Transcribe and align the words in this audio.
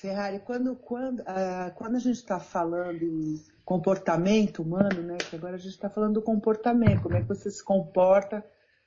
Ferrari, 0.00 0.40
quando, 0.40 0.74
quando, 0.76 1.20
uh, 1.20 1.74
quando 1.74 1.96
a 1.96 1.98
gente 1.98 2.16
está 2.16 2.40
falando 2.40 3.02
em 3.02 3.38
comportamento 3.64 4.62
humano, 4.62 5.02
né? 5.02 5.18
Que 5.18 5.36
agora 5.36 5.56
a 5.56 5.58
gente 5.58 5.72
está 5.72 5.90
falando 5.90 6.14
do 6.14 6.22
comportamento, 6.22 7.02
como 7.02 7.16
é 7.16 7.20
que 7.20 7.28
você 7.28 7.50
se 7.50 7.62
comporta 7.62 8.42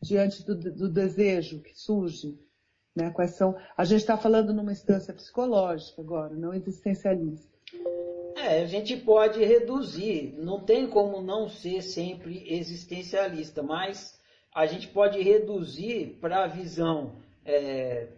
diante 0.00 0.42
do, 0.44 0.54
do 0.56 0.88
desejo 0.88 1.60
que 1.60 1.78
surge, 1.78 2.38
né? 2.96 3.10
Quais 3.10 3.32
são? 3.32 3.54
A 3.76 3.84
gente 3.84 4.00
está 4.00 4.16
falando 4.16 4.54
numa 4.54 4.72
instância 4.72 5.12
psicológica 5.12 6.00
agora, 6.00 6.34
não 6.34 6.54
existencialista. 6.54 7.52
É, 8.36 8.62
a 8.62 8.66
gente 8.66 8.96
pode 8.96 9.44
reduzir, 9.44 10.34
não 10.38 10.60
tem 10.60 10.88
como 10.88 11.20
não 11.20 11.48
ser 11.50 11.82
sempre 11.82 12.44
existencialista, 12.50 13.62
mas 13.62 14.18
a 14.54 14.64
gente 14.64 14.88
pode 14.88 15.20
reduzir 15.20 16.18
para 16.20 16.44
a 16.44 16.46
visão 16.46 17.16
é, 17.44 18.08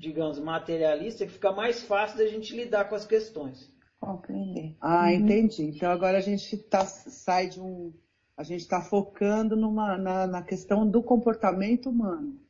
digamos, 0.00 0.38
materialista, 0.38 1.26
que 1.26 1.32
fica 1.32 1.52
mais 1.52 1.82
fácil 1.82 2.18
da 2.18 2.26
gente 2.26 2.56
lidar 2.56 2.88
com 2.88 2.94
as 2.94 3.04
questões. 3.04 3.70
Compreender. 4.00 4.74
Ah, 4.80 5.04
uhum. 5.04 5.10
entendi. 5.10 5.64
Então 5.64 5.90
agora 5.90 6.18
a 6.18 6.22
gente 6.22 6.56
tá, 6.56 6.86
sai 6.86 7.48
de 7.48 7.60
um. 7.60 7.92
A 8.34 8.42
gente 8.42 8.62
está 8.62 8.80
focando 8.80 9.54
numa, 9.54 9.98
na, 9.98 10.26
na 10.26 10.42
questão 10.42 10.88
do 10.88 11.02
comportamento 11.02 11.90
humano. 11.90 12.40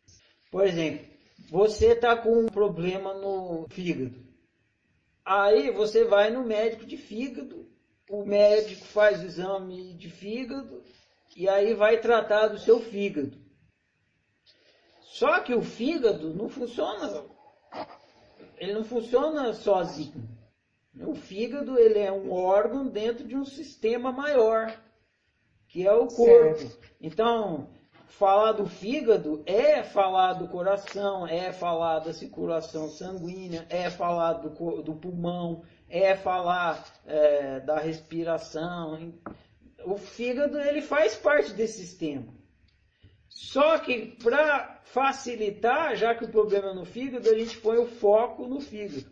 Por 0.53 0.65
exemplo, 0.65 1.05
você 1.51 1.89
está 1.89 2.17
com 2.17 2.45
um 2.45 2.47
problema 2.47 3.13
no 3.15 3.67
fígado. 3.69 4.15
Aí 5.25 5.73
você 5.73 6.05
vai 6.05 6.31
no 6.31 6.45
médico 6.45 6.87
de 6.87 6.97
fígado, 6.97 7.69
o 8.09 8.25
médico 8.25 8.85
faz 8.85 9.21
o 9.21 9.27
exame 9.27 9.95
de 9.95 10.09
fígado 10.09 10.83
e 11.37 11.49
aí 11.49 11.75
vai 11.75 12.01
tratar 12.01 12.49
do 12.49 12.59
seu 12.59 12.81
fígado. 12.81 13.37
Só 15.03 15.41
que 15.41 15.53
o 15.53 15.63
fígado 15.63 16.33
não 16.33 16.49
funciona 16.49 17.25
ele 18.61 18.75
não 18.75 18.85
funciona 18.85 19.55
sozinho. 19.55 20.29
O 21.07 21.15
fígado 21.15 21.79
ele 21.79 21.99
é 21.99 22.13
um 22.13 22.31
órgão 22.31 22.87
dentro 22.87 23.27
de 23.27 23.35
um 23.35 23.45
sistema 23.45 24.13
maior, 24.13 24.79
que 25.67 25.87
é 25.87 25.93
o 25.93 26.07
corpo. 26.07 26.59
Certo. 26.59 26.79
Então, 27.01 27.71
falar 28.07 28.53
do 28.53 28.67
fígado 28.67 29.43
é 29.47 29.83
falar 29.83 30.35
do 30.35 30.47
coração, 30.47 31.27
é 31.27 31.53
falar 31.53 32.01
da 32.01 32.13
circulação 32.13 32.89
sanguínea, 32.91 33.67
é 33.71 33.89
falar 33.89 34.35
do, 34.35 34.83
do 34.83 34.95
pulmão, 34.95 35.63
é 35.89 36.15
falar 36.15 36.85
é, 37.07 37.61
da 37.61 37.79
respiração. 37.79 39.15
O 39.87 39.97
fígado 39.97 40.61
ele 40.61 40.83
faz 40.83 41.17
parte 41.17 41.55
desse 41.55 41.79
sistema. 41.79 42.40
Só 43.31 43.79
que 43.79 44.17
para 44.23 44.81
facilitar, 44.85 45.97
já 45.97 46.15
que 46.15 46.25
o 46.25 46.31
problema 46.31 46.71
é 46.71 46.75
no 46.75 46.85
fígado, 46.85 47.31
a 47.31 47.39
gente 47.39 47.59
põe 47.59 47.79
o 47.79 47.87
foco 47.87 48.47
no 48.47 48.61
fígado. 48.61 49.11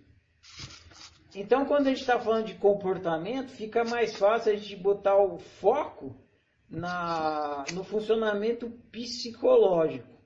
Então, 1.35 1.65
quando 1.65 1.87
a 1.87 1.91
gente 1.91 2.01
está 2.01 2.19
falando 2.19 2.47
de 2.47 2.55
comportamento, 2.55 3.51
fica 3.51 3.85
mais 3.85 4.17
fácil 4.17 4.53
a 4.53 4.57
gente 4.57 4.75
botar 4.77 5.17
o 5.17 5.39
foco 5.39 6.17
na, 6.69 7.65
no 7.73 7.85
funcionamento 7.85 8.71
psicológico. 8.91 10.19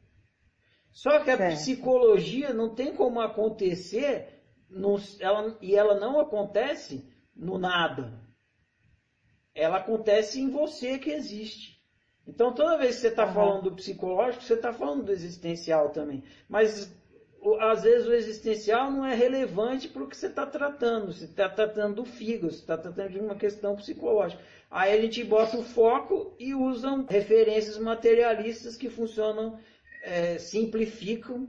Só 0.91 1.21
que 1.21 1.31
a 1.31 1.37
certo. 1.37 1.55
psicologia 1.57 2.53
não 2.53 2.75
tem 2.75 2.95
como 2.95 3.21
acontecer 3.21 4.43
no, 4.69 4.97
ela, 5.21 5.57
e 5.61 5.75
ela 5.75 5.99
não 5.99 6.21
acontece 6.21 7.07
no 7.35 7.59
nada. 7.59 8.21
Ela 9.55 9.79
acontece 9.79 10.41
em 10.41 10.51
você 10.51 10.99
que 10.99 11.11
existe. 11.11 11.72
Então, 12.27 12.53
toda 12.53 12.79
vez 12.79 12.97
que 12.97 13.03
você 13.03 13.09
está 13.09 13.27
uhum. 13.27 13.33
falando 13.33 13.63
do 13.63 13.77
psicológico, 13.77 14.45
você 14.45 14.55
está 14.55 14.73
falando 14.73 15.05
do 15.05 15.13
existencial 15.13 15.91
também. 15.91 16.23
Mas, 16.49 16.95
às 17.61 17.83
vezes, 17.83 18.07
o 18.07 18.13
existencial 18.13 18.91
não 18.91 19.05
é 19.05 19.15
relevante 19.15 19.89
para 19.89 20.03
o 20.03 20.09
que 20.09 20.17
você 20.17 20.29
está 20.29 20.47
tratando. 20.47 21.13
Você 21.13 21.25
está 21.25 21.49
tratando 21.49 21.97
do 21.97 22.05
fígado, 22.05 22.53
você 22.53 22.61
está 22.61 22.79
tratando 22.79 23.11
de 23.11 23.19
uma 23.19 23.35
questão 23.35 23.75
psicológica. 23.75 24.43
Aí 24.71 24.97
a 24.97 25.01
gente 25.01 25.23
bota 25.25 25.59
o 25.59 25.63
foco 25.63 26.35
e 26.39 26.55
usam 26.55 27.05
referências 27.05 27.77
materialistas 27.77 28.77
que 28.77 28.89
funcionam, 28.89 29.59
é, 30.03 30.39
simplificam 30.39 31.49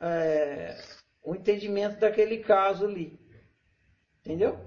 é, 0.00 0.76
o 1.22 1.34
entendimento 1.34 2.00
daquele 2.00 2.38
caso 2.38 2.86
ali. 2.86 3.20
Entendeu? 4.20 4.58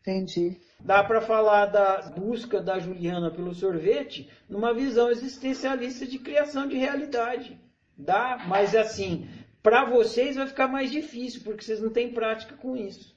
Entendi. 0.00 0.60
Dá 0.84 1.04
para 1.04 1.20
falar 1.20 1.66
da 1.66 2.10
busca 2.10 2.60
da 2.60 2.78
Juliana 2.78 3.30
pelo 3.30 3.54
sorvete 3.54 4.28
numa 4.48 4.74
visão 4.74 5.10
existencialista 5.10 6.04
de 6.04 6.18
criação 6.18 6.66
de 6.66 6.76
realidade. 6.76 7.60
Dá, 7.96 8.44
mas 8.48 8.74
assim, 8.74 9.28
para 9.62 9.84
vocês 9.84 10.34
vai 10.34 10.46
ficar 10.46 10.66
mais 10.66 10.90
difícil, 10.90 11.42
porque 11.44 11.62
vocês 11.62 11.80
não 11.80 11.90
têm 11.90 12.12
prática 12.12 12.56
com 12.56 12.76
isso. 12.76 13.14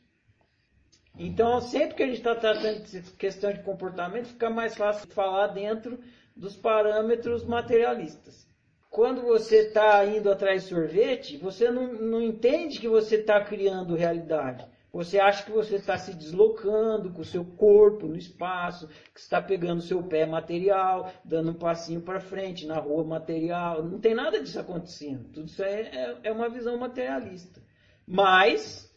Então, 1.17 1.59
sempre 1.59 1.95
que 1.95 2.03
a 2.03 2.07
gente 2.07 2.17
está 2.17 2.35
tratando 2.35 2.83
de 2.83 3.01
questão 3.13 3.51
de 3.51 3.63
comportamento, 3.63 4.27
fica 4.27 4.49
mais 4.49 4.75
fácil 4.75 5.09
falar 5.09 5.47
dentro 5.47 5.99
dos 6.35 6.55
parâmetros 6.55 7.43
materialistas. 7.45 8.45
Quando 8.91 9.21
você 9.23 9.67
está 9.67 10.05
indo 10.05 10.29
atrás 10.29 10.63
de 10.63 10.69
sorvete, 10.69 11.37
você 11.37 11.71
não, 11.71 11.93
não 11.93 12.21
entende 12.21 12.79
que 12.79 12.87
você 12.87 13.15
está 13.15 13.43
criando 13.43 13.95
realidade. 13.95 14.65
Você 14.95 15.19
acha 15.19 15.43
que 15.43 15.51
você 15.51 15.75
está 15.75 15.97
se 15.97 16.13
deslocando 16.13 17.11
com 17.11 17.19
o 17.19 17.25
seu 17.25 17.43
corpo 17.43 18.07
no 18.07 18.15
espaço, 18.15 18.87
que 19.13 19.19
está 19.19 19.41
pegando 19.41 19.79
o 19.79 19.81
seu 19.81 20.01
pé 20.01 20.25
material, 20.25 21.11
dando 21.21 21.51
um 21.51 21.53
passinho 21.53 21.99
para 21.99 22.21
frente 22.21 22.65
na 22.65 22.79
rua 22.79 23.03
material. 23.03 23.83
Não 23.83 23.99
tem 23.99 24.15
nada 24.15 24.41
disso 24.41 24.57
acontecendo. 24.57 25.27
Tudo 25.33 25.47
isso 25.47 25.61
é, 25.61 25.81
é, 25.81 26.17
é 26.23 26.31
uma 26.31 26.47
visão 26.47 26.77
materialista. 26.77 27.61
Mas, 28.07 28.89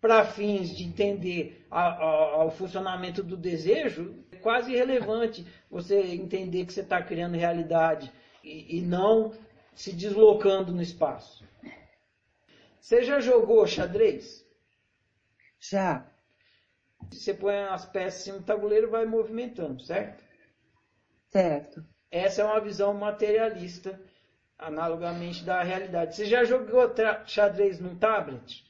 para 0.00 0.24
fins 0.24 0.74
de 0.74 0.84
entender 0.84 1.66
o 1.70 2.50
funcionamento 2.52 3.22
do 3.22 3.36
desejo, 3.36 4.24
é 4.32 4.36
quase 4.36 4.72
irrelevante 4.72 5.46
você 5.70 6.00
entender 6.14 6.64
que 6.64 6.72
você 6.72 6.80
está 6.80 7.02
criando 7.02 7.36
realidade 7.36 8.10
e, 8.42 8.78
e 8.78 8.80
não 8.80 9.34
se 9.74 9.92
deslocando 9.92 10.72
no 10.72 10.80
espaço. 10.80 11.44
Você 12.80 13.02
já 13.02 13.20
jogou 13.20 13.66
xadrez? 13.66 14.50
Já. 15.62 16.04
Você 17.10 17.32
põe 17.32 17.54
as 17.54 17.86
peças 17.86 18.26
em 18.26 18.32
um 18.32 18.42
tabuleiro 18.42 18.90
vai 18.90 19.06
movimentando, 19.06 19.80
certo? 19.82 20.24
Certo. 21.30 21.84
Essa 22.10 22.42
é 22.42 22.44
uma 22.44 22.60
visão 22.60 22.92
materialista, 22.92 24.00
analogamente 24.58 25.44
da 25.44 25.62
realidade. 25.62 26.16
Você 26.16 26.26
já 26.26 26.44
jogou 26.44 26.92
xadrez 27.26 27.80
num 27.80 27.96
tablet? 27.96 28.64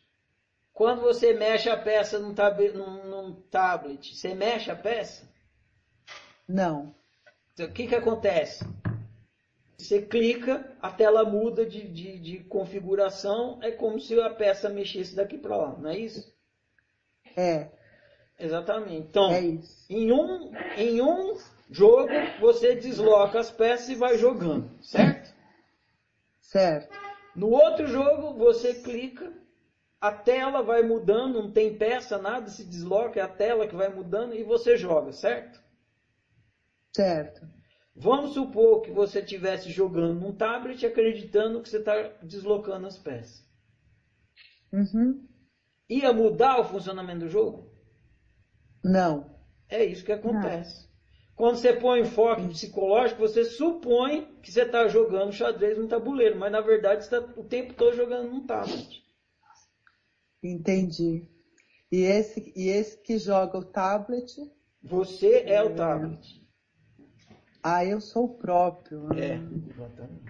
Quando 0.72 1.00
você 1.00 1.34
mexe 1.34 1.68
a 1.68 1.76
peça 1.76 2.18
num, 2.18 2.34
tab 2.34 2.60
num, 2.74 3.04
num 3.04 3.34
tablet, 3.50 4.14
você 4.14 4.34
mexe 4.34 4.70
a 4.70 4.76
peça? 4.76 5.28
Não. 6.48 6.94
Então, 7.52 7.66
o 7.66 7.72
que, 7.72 7.86
que 7.86 7.94
acontece? 7.94 8.64
Você 9.76 10.00
clica, 10.02 10.76
a 10.80 10.90
tela 10.90 11.24
muda 11.24 11.66
de, 11.66 11.86
de, 11.88 12.18
de 12.18 12.44
configuração, 12.44 13.58
é 13.62 13.70
como 13.70 13.98
se 14.00 14.18
a 14.20 14.30
peça 14.30 14.68
mexesse 14.68 15.14
daqui 15.16 15.36
para 15.36 15.56
lá, 15.56 15.76
não 15.76 15.90
é 15.90 15.98
isso? 15.98 16.32
É. 17.36 17.68
Exatamente. 18.38 19.06
Então, 19.08 19.30
é 19.30 19.40
em, 19.88 20.12
um, 20.12 20.52
em 20.76 21.00
um 21.00 21.36
jogo, 21.70 22.10
você 22.40 22.74
desloca 22.74 23.38
as 23.38 23.50
peças 23.50 23.88
e 23.88 23.94
vai 23.94 24.18
jogando, 24.18 24.70
certo? 24.82 25.32
Certo. 26.40 26.94
No 27.36 27.50
outro 27.50 27.86
jogo, 27.86 28.36
você 28.36 28.74
clica, 28.74 29.32
a 30.00 30.10
tela 30.10 30.62
vai 30.62 30.82
mudando, 30.82 31.40
não 31.40 31.52
tem 31.52 31.76
peça, 31.78 32.18
nada 32.18 32.48
se 32.48 32.64
desloca, 32.64 33.20
é 33.20 33.22
a 33.22 33.28
tela 33.28 33.66
que 33.66 33.76
vai 33.76 33.88
mudando 33.88 34.34
e 34.34 34.42
você 34.42 34.76
joga, 34.76 35.12
certo? 35.12 35.62
Certo. 36.94 37.46
Vamos 37.94 38.32
supor 38.34 38.82
que 38.82 38.90
você 38.90 39.20
estivesse 39.20 39.70
jogando 39.70 40.18
num 40.18 40.34
tablet 40.34 40.84
acreditando 40.84 41.62
que 41.62 41.68
você 41.68 41.78
está 41.78 42.08
deslocando 42.22 42.86
as 42.86 42.98
peças. 42.98 43.46
Uhum 44.72 45.31
ia 45.98 46.12
mudar 46.12 46.60
o 46.60 46.64
funcionamento 46.64 47.20
do 47.20 47.28
jogo? 47.28 47.70
Não. 48.84 49.36
É 49.68 49.84
isso 49.84 50.04
que 50.04 50.12
acontece. 50.12 50.86
Não. 50.86 50.92
Quando 51.34 51.56
você 51.56 51.72
põe 51.72 52.00
enfoque 52.00 52.48
psicológico, 52.48 53.20
você 53.20 53.44
supõe 53.44 54.38
que 54.42 54.52
você 54.52 54.62
está 54.62 54.86
jogando 54.86 55.32
xadrez 55.32 55.78
no 55.78 55.88
tabuleiro, 55.88 56.38
mas 56.38 56.52
na 56.52 56.60
verdade 56.60 57.04
você 57.04 57.16
está 57.16 57.40
o 57.40 57.44
tempo 57.44 57.74
todo 57.74 57.96
jogando 57.96 58.30
num 58.30 58.46
tablet. 58.46 59.02
Entendi. 60.42 61.28
E 61.90 62.02
esse, 62.02 62.52
e 62.54 62.68
esse 62.68 63.02
que 63.02 63.18
joga 63.18 63.58
o 63.58 63.64
tablet? 63.64 64.30
Você 64.82 65.44
é, 65.46 65.54
é 65.54 65.62
o 65.62 65.74
tablet. 65.74 66.42
Ah, 67.62 67.84
eu 67.84 68.00
sou 68.00 68.24
o 68.24 68.38
próprio. 68.38 69.12
É, 69.12 69.34
exatamente. 69.34 70.22